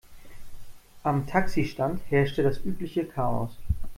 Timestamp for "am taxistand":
1.03-1.99